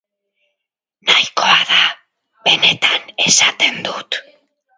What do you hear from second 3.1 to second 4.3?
esaten dut!